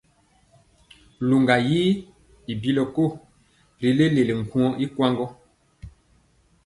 Luŋga 1.27 1.55
yi 1.69 1.81
i 2.51 2.53
bilɔ 2.61 2.83
ko 2.95 3.03
ri 3.79 3.89
leleli 3.97 4.33
nkuŋɔ 4.41 4.69
ikwaŋ 4.85 5.11
gɔ. 5.17 5.25